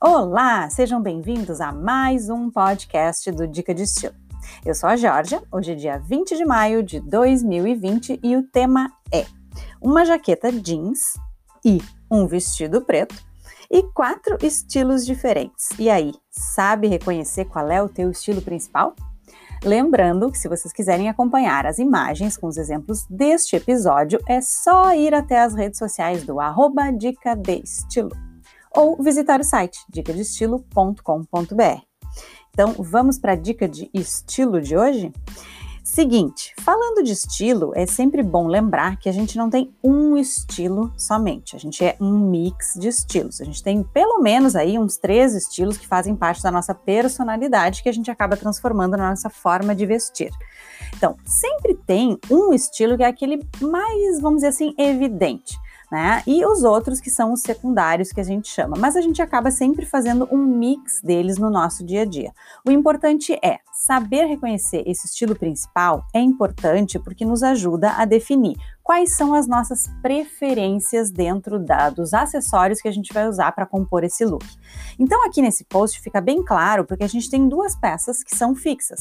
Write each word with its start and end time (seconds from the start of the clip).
Olá, 0.00 0.70
sejam 0.70 1.02
bem-vindos 1.02 1.60
a 1.60 1.72
mais 1.72 2.30
um 2.30 2.48
podcast 2.52 3.32
do 3.32 3.48
Dica 3.48 3.74
de 3.74 3.82
Estilo. 3.82 4.14
Eu 4.64 4.72
sou 4.72 4.88
a 4.88 4.94
Georgia, 4.94 5.42
hoje 5.50 5.72
é 5.72 5.74
dia 5.74 5.98
20 5.98 6.36
de 6.36 6.44
maio 6.44 6.84
de 6.84 7.00
2020 7.00 8.20
e 8.22 8.36
o 8.36 8.44
tema 8.44 8.92
é 9.12 9.26
uma 9.82 10.04
jaqueta 10.04 10.52
jeans 10.52 11.14
e 11.64 11.82
um 12.08 12.28
vestido 12.28 12.80
preto 12.82 13.16
e 13.68 13.82
quatro 13.92 14.38
estilos 14.40 15.04
diferentes. 15.04 15.70
E 15.76 15.90
aí, 15.90 16.12
sabe 16.30 16.86
reconhecer 16.86 17.46
qual 17.46 17.68
é 17.68 17.82
o 17.82 17.88
teu 17.88 18.12
estilo 18.12 18.40
principal? 18.40 18.94
Lembrando 19.64 20.30
que 20.30 20.38
se 20.38 20.48
vocês 20.48 20.72
quiserem 20.72 21.08
acompanhar 21.08 21.66
as 21.66 21.80
imagens 21.80 22.36
com 22.36 22.46
os 22.46 22.56
exemplos 22.56 23.04
deste 23.10 23.56
episódio, 23.56 24.20
é 24.28 24.40
só 24.40 24.94
ir 24.94 25.12
até 25.12 25.40
as 25.40 25.56
redes 25.56 25.76
sociais 25.76 26.22
do 26.22 26.38
arroba 26.38 26.92
Dica 26.92 27.34
de 27.34 27.62
Estilo 27.64 28.27
ou 28.74 29.02
visitar 29.02 29.40
o 29.40 29.44
site 29.44 29.78
dicadestilo.com.br. 29.88 31.82
Então, 32.50 32.74
vamos 32.78 33.18
para 33.18 33.32
a 33.32 33.36
dica 33.36 33.68
de 33.68 33.88
estilo 33.94 34.60
de 34.60 34.76
hoje? 34.76 35.12
Seguinte, 35.84 36.52
falando 36.60 37.02
de 37.02 37.12
estilo, 37.12 37.72
é 37.74 37.86
sempre 37.86 38.22
bom 38.22 38.46
lembrar 38.46 38.98
que 38.98 39.08
a 39.08 39.12
gente 39.12 39.38
não 39.38 39.48
tem 39.48 39.72
um 39.82 40.18
estilo 40.18 40.92
somente, 40.98 41.56
a 41.56 41.58
gente 41.58 41.82
é 41.82 41.96
um 41.98 42.18
mix 42.18 42.74
de 42.78 42.88
estilos. 42.88 43.40
A 43.40 43.44
gente 43.44 43.62
tem 43.62 43.82
pelo 43.82 44.20
menos 44.20 44.54
aí 44.54 44.78
uns 44.78 44.98
três 44.98 45.34
estilos 45.34 45.78
que 45.78 45.86
fazem 45.86 46.14
parte 46.14 46.42
da 46.42 46.50
nossa 46.50 46.74
personalidade 46.74 47.82
que 47.82 47.88
a 47.88 47.92
gente 47.92 48.10
acaba 48.10 48.36
transformando 48.36 48.98
na 48.98 49.08
nossa 49.08 49.30
forma 49.30 49.74
de 49.74 49.86
vestir. 49.86 50.30
Então, 50.94 51.16
sempre 51.24 51.74
tem 51.74 52.18
um 52.30 52.52
estilo 52.52 52.96
que 52.96 53.02
é 53.02 53.06
aquele 53.06 53.42
mais, 53.60 54.20
vamos 54.20 54.38
dizer 54.38 54.48
assim, 54.48 54.74
evidente 54.76 55.56
né? 55.90 56.22
E 56.26 56.44
os 56.44 56.62
outros 56.62 57.00
que 57.00 57.10
são 57.10 57.32
os 57.32 57.40
secundários 57.40 58.12
que 58.12 58.20
a 58.20 58.24
gente 58.24 58.48
chama. 58.48 58.76
Mas 58.78 58.96
a 58.96 59.00
gente 59.00 59.22
acaba 59.22 59.50
sempre 59.50 59.86
fazendo 59.86 60.28
um 60.30 60.38
mix 60.38 61.00
deles 61.02 61.38
no 61.38 61.50
nosso 61.50 61.84
dia 61.84 62.02
a 62.02 62.04
dia. 62.04 62.32
O 62.66 62.70
importante 62.70 63.38
é 63.42 63.58
saber 63.72 64.26
reconhecer 64.26 64.82
esse 64.86 65.06
estilo 65.06 65.34
principal 65.34 66.04
é 66.14 66.20
importante 66.20 66.98
porque 66.98 67.24
nos 67.24 67.42
ajuda 67.42 67.92
a 67.92 68.04
definir 68.04 68.56
quais 68.82 69.14
são 69.14 69.34
as 69.34 69.46
nossas 69.46 69.86
preferências 70.02 71.10
dentro 71.10 71.58
da, 71.58 71.90
dos 71.90 72.12
acessórios 72.12 72.80
que 72.80 72.88
a 72.88 72.92
gente 72.92 73.12
vai 73.12 73.28
usar 73.28 73.52
para 73.52 73.66
compor 73.66 74.04
esse 74.04 74.24
look. 74.24 74.44
Então 74.98 75.24
aqui 75.26 75.40
nesse 75.40 75.64
post 75.64 76.00
fica 76.00 76.20
bem 76.20 76.42
claro 76.42 76.84
porque 76.84 77.04
a 77.04 77.08
gente 77.08 77.30
tem 77.30 77.48
duas 77.48 77.74
peças 77.76 78.22
que 78.22 78.36
são 78.36 78.54
fixas. 78.54 79.00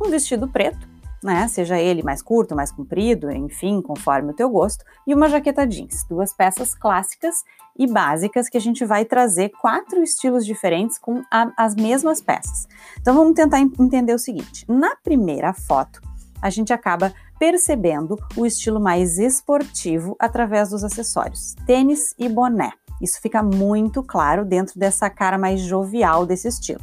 Um 0.00 0.10
vestido 0.10 0.48
preto 0.48 0.99
né? 1.22 1.46
Seja 1.48 1.78
ele 1.78 2.02
mais 2.02 2.22
curto, 2.22 2.56
mais 2.56 2.72
comprido, 2.72 3.30
enfim, 3.30 3.82
conforme 3.82 4.30
o 4.30 4.34
teu 4.34 4.48
gosto, 4.48 4.84
e 5.06 5.14
uma 5.14 5.28
jaqueta 5.28 5.66
jeans, 5.66 6.04
duas 6.08 6.32
peças 6.32 6.74
clássicas 6.74 7.44
e 7.78 7.86
básicas 7.86 8.48
que 8.48 8.56
a 8.56 8.60
gente 8.60 8.84
vai 8.84 9.04
trazer 9.04 9.50
quatro 9.60 10.02
estilos 10.02 10.44
diferentes 10.44 10.98
com 10.98 11.22
a, 11.30 11.52
as 11.56 11.74
mesmas 11.74 12.20
peças. 12.20 12.66
Então 13.00 13.14
vamos 13.14 13.34
tentar 13.34 13.60
entender 13.60 14.14
o 14.14 14.18
seguinte: 14.18 14.64
na 14.68 14.96
primeira 14.96 15.52
foto, 15.52 16.00
a 16.42 16.50
gente 16.50 16.72
acaba 16.72 17.12
percebendo 17.38 18.18
o 18.36 18.44
estilo 18.44 18.80
mais 18.80 19.18
esportivo 19.18 20.16
através 20.18 20.70
dos 20.70 20.84
acessórios, 20.84 21.54
tênis 21.66 22.14
e 22.18 22.28
boné. 22.28 22.72
Isso 23.00 23.20
fica 23.20 23.42
muito 23.42 24.02
claro 24.02 24.44
dentro 24.44 24.78
dessa 24.78 25.08
cara 25.08 25.38
mais 25.38 25.60
jovial 25.60 26.26
desse 26.26 26.48
estilo. 26.48 26.82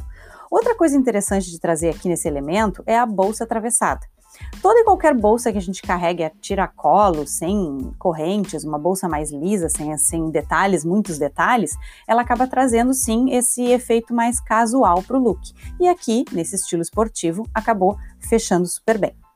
Outra 0.50 0.74
coisa 0.74 0.96
interessante 0.96 1.50
de 1.50 1.60
trazer 1.60 1.90
aqui 1.90 2.08
nesse 2.08 2.26
elemento 2.26 2.82
é 2.86 2.98
a 2.98 3.06
bolsa 3.06 3.44
atravessada. 3.44 4.00
Toda 4.60 4.80
e 4.80 4.84
qualquer 4.84 5.14
bolsa 5.14 5.52
que 5.52 5.58
a 5.58 5.62
gente 5.62 5.82
carregue 5.82 6.24
a 6.24 6.30
tiracolo, 6.30 7.26
sem 7.26 7.94
correntes, 7.98 8.64
uma 8.64 8.78
bolsa 8.78 9.08
mais 9.08 9.30
lisa, 9.30 9.68
sem, 9.68 9.96
sem 9.96 10.30
detalhes, 10.30 10.84
muitos 10.84 11.18
detalhes, 11.18 11.76
ela 12.06 12.22
acaba 12.22 12.46
trazendo 12.46 12.92
sim 12.92 13.30
esse 13.30 13.62
efeito 13.64 14.12
mais 14.12 14.40
casual 14.40 15.02
para 15.02 15.16
o 15.16 15.22
look. 15.22 15.52
E 15.80 15.86
aqui, 15.86 16.24
nesse 16.32 16.56
estilo 16.56 16.82
esportivo, 16.82 17.48
acabou 17.54 17.96
fechando 18.18 18.66
super 18.66 18.98
bem. 18.98 19.27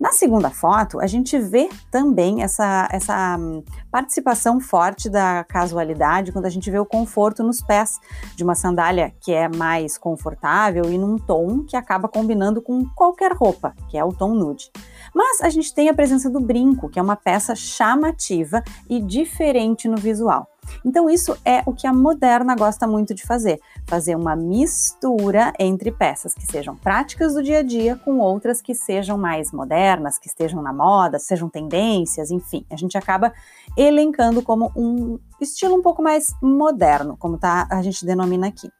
Na 0.00 0.12
segunda 0.12 0.50
foto, 0.50 1.00
a 1.00 1.06
gente 1.06 1.38
vê 1.38 1.68
também 1.90 2.42
essa, 2.42 2.88
essa 2.90 3.36
hum, 3.38 3.62
participação 3.90 4.60
forte 4.60 5.08
da 5.08 5.44
casualidade 5.44 6.32
quando 6.32 6.46
a 6.46 6.50
gente 6.50 6.70
vê 6.70 6.78
o 6.78 6.86
conforto 6.86 7.42
nos 7.42 7.60
pés 7.60 8.00
de 8.34 8.42
uma 8.42 8.54
sandália 8.54 9.12
que 9.20 9.32
é 9.32 9.48
mais 9.48 9.96
confortável 9.96 10.90
e 10.90 10.98
num 10.98 11.16
tom 11.18 11.64
que 11.64 11.76
acaba 11.76 12.08
combinando 12.08 12.60
com 12.60 12.84
qualquer 12.96 13.32
roupa, 13.32 13.74
que 13.88 13.96
é 13.96 14.04
o 14.04 14.12
tom 14.12 14.34
nude. 14.34 14.70
Mas 15.14 15.40
a 15.40 15.48
gente 15.48 15.72
tem 15.72 15.88
a 15.88 15.94
presença 15.94 16.28
do 16.28 16.40
brinco, 16.40 16.88
que 16.88 16.98
é 16.98 17.02
uma 17.02 17.16
peça 17.16 17.54
chamativa 17.54 18.62
e 18.88 19.00
diferente 19.00 19.88
no 19.88 19.96
visual. 19.96 20.48
Então, 20.84 21.08
isso 21.08 21.36
é 21.44 21.62
o 21.66 21.72
que 21.72 21.86
a 21.86 21.92
moderna 21.92 22.54
gosta 22.54 22.86
muito 22.86 23.14
de 23.14 23.26
fazer: 23.26 23.60
fazer 23.86 24.16
uma 24.16 24.34
mistura 24.36 25.52
entre 25.58 25.90
peças 25.90 26.34
que 26.34 26.46
sejam 26.46 26.76
práticas 26.76 27.34
do 27.34 27.42
dia 27.42 27.58
a 27.58 27.62
dia 27.62 27.96
com 27.96 28.18
outras 28.18 28.60
que 28.60 28.74
sejam 28.74 29.18
mais 29.18 29.52
modernas, 29.52 30.18
que 30.18 30.28
estejam 30.28 30.62
na 30.62 30.72
moda, 30.72 31.18
sejam 31.18 31.48
tendências, 31.48 32.30
enfim. 32.30 32.64
A 32.70 32.76
gente 32.76 32.96
acaba 32.96 33.32
elencando 33.76 34.42
como 34.42 34.72
um 34.76 35.18
estilo 35.40 35.76
um 35.76 35.82
pouco 35.82 36.02
mais 36.02 36.34
moderno, 36.42 37.16
como 37.16 37.38
tá, 37.38 37.66
a 37.70 37.82
gente 37.82 38.04
denomina 38.04 38.48
aqui. 38.48 38.70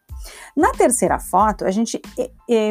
Na 0.54 0.72
terceira 0.72 1.18
foto, 1.18 1.64
a 1.64 1.70
gente 1.70 2.00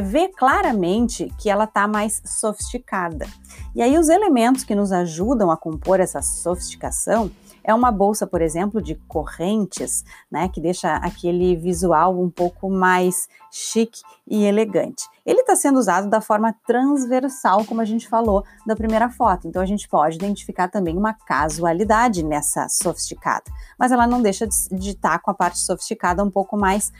vê 0.03 0.27
claramente 0.27 1.33
que 1.39 1.49
ela 1.49 1.63
está 1.63 1.87
mais 1.87 2.21
sofisticada. 2.23 3.25
E 3.73 3.81
aí, 3.81 3.97
os 3.97 4.09
elementos 4.09 4.63
que 4.63 4.75
nos 4.75 4.91
ajudam 4.91 5.49
a 5.49 5.57
compor 5.57 5.99
essa 5.99 6.21
sofisticação 6.21 7.31
é 7.69 7.73
uma 7.73 7.91
bolsa, 7.91 8.25
por 8.25 8.41
exemplo, 8.41 8.81
de 8.81 8.95
correntes, 9.07 10.03
né, 10.31 10.49
que 10.49 10.59
deixa 10.59 10.95
aquele 10.95 11.55
visual 11.55 12.19
um 12.19 12.29
pouco 12.29 12.67
mais 12.67 13.27
chique 13.51 14.01
e 14.27 14.43
elegante. 14.43 15.03
Ele 15.23 15.41
está 15.41 15.55
sendo 15.55 15.77
usado 15.77 16.09
da 16.09 16.19
forma 16.19 16.55
transversal, 16.65 17.63
como 17.65 17.79
a 17.79 17.85
gente 17.85 18.07
falou 18.09 18.43
da 18.65 18.75
primeira 18.75 19.07
foto. 19.09 19.47
Então 19.47 19.61
a 19.61 19.65
gente 19.67 19.87
pode 19.87 20.15
identificar 20.15 20.67
também 20.67 20.97
uma 20.97 21.13
casualidade 21.13 22.23
nessa 22.23 22.67
sofisticada, 22.67 23.43
mas 23.77 23.91
ela 23.91 24.07
não 24.07 24.19
deixa 24.19 24.47
de 24.47 24.89
estar 24.89 25.11
tá 25.11 25.19
com 25.19 25.29
a 25.29 25.35
parte 25.35 25.59
sofisticada 25.59 26.23
um 26.23 26.31
pouco 26.31 26.57
mais 26.57 26.91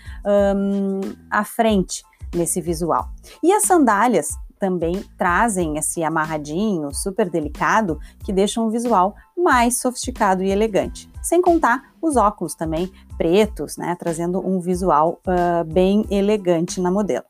um, 0.56 1.02
à 1.32 1.44
frente 1.44 2.04
nesse 2.36 2.62
visual. 2.62 3.10
E 3.42 3.52
as 3.52 3.64
sandálias 3.64 4.30
também 4.60 5.04
trazem 5.18 5.78
esse 5.78 6.04
amarradinho 6.04 6.94
super 6.94 7.30
delicado 7.30 8.00
que 8.24 8.34
deixa 8.34 8.62
um 8.62 8.70
visual 8.70 9.16
mais 9.38 9.80
sofisticado 9.80 10.44
e 10.44 10.52
elegante. 10.52 11.10
Sem 11.24 11.42
contar 11.42 11.94
os 12.02 12.16
óculos 12.16 12.56
também 12.56 12.92
pretos, 13.18 13.78
né, 13.78 13.96
trazendo 13.98 14.40
um 14.46 14.60
visual 14.60 15.22
uh, 15.26 15.64
bem 15.64 16.06
elegante 16.10 16.82
na 16.82 16.92
modelo. 16.92 17.26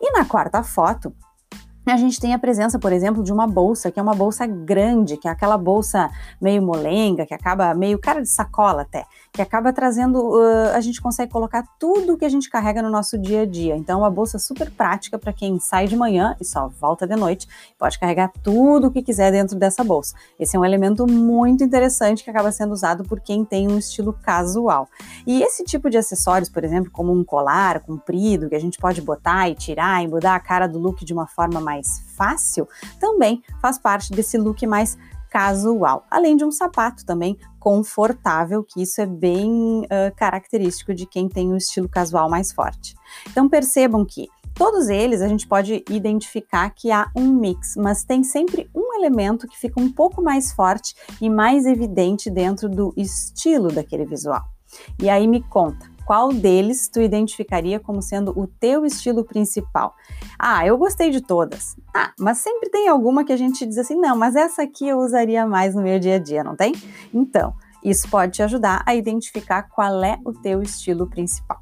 E 0.00 0.10
na 0.12 0.24
quarta 0.24 0.62
foto, 0.62 1.14
a 1.90 1.96
gente 1.96 2.20
tem 2.20 2.32
a 2.32 2.38
presença, 2.38 2.78
por 2.78 2.92
exemplo, 2.92 3.24
de 3.24 3.32
uma 3.32 3.46
bolsa, 3.46 3.90
que 3.90 3.98
é 3.98 4.02
uma 4.02 4.14
bolsa 4.14 4.46
grande, 4.46 5.16
que 5.16 5.26
é 5.26 5.30
aquela 5.30 5.58
bolsa 5.58 6.08
meio 6.40 6.62
molenga, 6.62 7.26
que 7.26 7.34
acaba 7.34 7.74
meio 7.74 7.98
cara 7.98 8.22
de 8.22 8.28
sacola 8.28 8.82
até, 8.82 9.04
que 9.32 9.42
acaba 9.42 9.72
trazendo, 9.72 10.18
uh, 10.18 10.74
a 10.74 10.80
gente 10.80 11.00
consegue 11.00 11.32
colocar 11.32 11.64
tudo 11.80 12.16
que 12.16 12.24
a 12.24 12.28
gente 12.28 12.48
carrega 12.48 12.80
no 12.80 12.90
nosso 12.90 13.18
dia 13.18 13.42
a 13.42 13.46
dia. 13.46 13.76
Então, 13.76 14.00
uma 14.00 14.10
bolsa 14.10 14.38
super 14.38 14.70
prática 14.70 15.18
para 15.18 15.32
quem 15.32 15.58
sai 15.58 15.88
de 15.88 15.96
manhã 15.96 16.36
e 16.40 16.44
só 16.44 16.68
volta 16.68 17.06
de 17.06 17.16
noite, 17.16 17.48
pode 17.76 17.98
carregar 17.98 18.30
tudo 18.42 18.86
o 18.86 18.90
que 18.90 19.02
quiser 19.02 19.32
dentro 19.32 19.58
dessa 19.58 19.82
bolsa. 19.82 20.14
Esse 20.38 20.56
é 20.56 20.60
um 20.60 20.64
elemento 20.64 21.04
muito 21.06 21.64
interessante 21.64 22.22
que 22.22 22.30
acaba 22.30 22.52
sendo 22.52 22.72
usado 22.72 23.02
por 23.04 23.20
quem 23.20 23.44
tem 23.44 23.66
um 23.68 23.78
estilo 23.78 24.12
casual. 24.12 24.88
E 25.26 25.42
esse 25.42 25.64
tipo 25.64 25.90
de 25.90 25.98
acessórios, 25.98 26.48
por 26.48 26.62
exemplo, 26.62 26.90
como 26.92 27.12
um 27.12 27.24
colar 27.24 27.80
comprido, 27.80 28.48
que 28.48 28.54
a 28.54 28.60
gente 28.60 28.78
pode 28.78 29.02
botar 29.02 29.48
e 29.48 29.54
tirar 29.54 30.02
e 30.04 30.06
mudar 30.06 30.36
a 30.36 30.40
cara 30.40 30.68
do 30.68 30.78
look 30.78 31.04
de 31.04 31.12
uma 31.12 31.26
forma 31.26 31.60
mais 31.60 31.71
mais 31.72 32.02
fácil, 32.16 32.68
também 33.00 33.42
faz 33.60 33.78
parte 33.78 34.12
desse 34.12 34.36
look 34.36 34.66
mais 34.66 34.98
casual, 35.30 36.04
além 36.10 36.36
de 36.36 36.44
um 36.44 36.50
sapato 36.50 37.06
também 37.06 37.38
confortável, 37.58 38.62
que 38.62 38.82
isso 38.82 39.00
é 39.00 39.06
bem 39.06 39.80
uh, 39.84 40.14
característico 40.14 40.92
de 40.92 41.06
quem 41.06 41.26
tem 41.26 41.50
um 41.50 41.56
estilo 41.56 41.88
casual 41.88 42.28
mais 42.28 42.52
forte. 42.52 42.94
Então 43.30 43.48
percebam 43.48 44.04
que 44.04 44.28
todos 44.52 44.90
eles 44.90 45.22
a 45.22 45.28
gente 45.28 45.48
pode 45.48 45.82
identificar 45.88 46.68
que 46.70 46.90
há 46.90 47.10
um 47.16 47.32
mix, 47.32 47.76
mas 47.76 48.04
tem 48.04 48.22
sempre 48.22 48.68
um 48.74 48.92
elemento 48.94 49.48
que 49.48 49.58
fica 49.58 49.80
um 49.80 49.90
pouco 49.90 50.20
mais 50.20 50.52
forte 50.52 50.94
e 51.18 51.30
mais 51.30 51.64
evidente 51.64 52.30
dentro 52.30 52.68
do 52.68 52.92
estilo 52.94 53.68
daquele 53.68 54.04
visual. 54.04 54.42
E 55.02 55.08
aí 55.08 55.26
me 55.26 55.42
conta, 55.42 55.90
qual 56.04 56.32
deles 56.32 56.88
tu 56.88 57.00
identificaria 57.00 57.80
como 57.80 58.02
sendo 58.02 58.38
o 58.38 58.46
teu 58.46 58.84
estilo 58.84 59.24
principal? 59.24 59.94
Ah, 60.38 60.66
eu 60.66 60.76
gostei 60.76 61.10
de 61.10 61.20
todas. 61.20 61.76
Ah, 61.94 62.12
mas 62.18 62.38
sempre 62.38 62.68
tem 62.68 62.88
alguma 62.88 63.24
que 63.24 63.32
a 63.32 63.36
gente 63.36 63.64
diz 63.64 63.78
assim, 63.78 63.96
não, 63.96 64.16
mas 64.16 64.36
essa 64.36 64.62
aqui 64.62 64.88
eu 64.88 64.98
usaria 64.98 65.46
mais 65.46 65.74
no 65.74 65.82
meu 65.82 65.98
dia 65.98 66.16
a 66.16 66.18
dia, 66.18 66.42
não 66.42 66.56
tem? 66.56 66.74
Então, 67.14 67.54
isso 67.82 68.08
pode 68.08 68.32
te 68.32 68.42
ajudar 68.42 68.82
a 68.86 68.94
identificar 68.94 69.62
qual 69.64 70.02
é 70.04 70.18
o 70.24 70.32
teu 70.32 70.62
estilo 70.62 71.08
principal. 71.08 71.61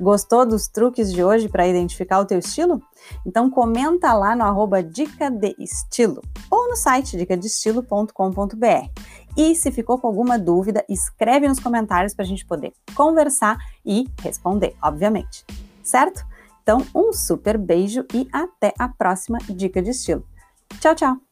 Gostou 0.00 0.46
dos 0.46 0.66
truques 0.66 1.12
de 1.12 1.22
hoje 1.22 1.48
para 1.48 1.68
identificar 1.68 2.20
o 2.20 2.24
teu 2.24 2.38
estilo? 2.38 2.82
Então 3.26 3.50
comenta 3.50 4.12
lá 4.14 4.34
no 4.34 4.44
arroba 4.44 4.82
Dica 4.82 5.30
de 5.30 5.54
Estilo 5.58 6.22
ou 6.50 6.68
no 6.68 6.76
site 6.76 7.16
dicadestilo.com.br. 7.16 8.90
E 9.36 9.54
se 9.54 9.70
ficou 9.70 9.98
com 9.98 10.06
alguma 10.06 10.38
dúvida, 10.38 10.84
escreve 10.88 11.46
nos 11.46 11.60
comentários 11.60 12.14
para 12.14 12.24
a 12.24 12.28
gente 12.28 12.46
poder 12.46 12.72
conversar 12.94 13.58
e 13.84 14.08
responder, 14.22 14.74
obviamente. 14.82 15.44
Certo? 15.82 16.24
Então, 16.62 16.84
um 16.94 17.12
super 17.12 17.58
beijo 17.58 18.04
e 18.12 18.28
até 18.32 18.72
a 18.78 18.88
próxima 18.88 19.38
Dica 19.48 19.82
de 19.82 19.90
Estilo. 19.90 20.24
Tchau, 20.80 20.94
tchau! 20.94 21.29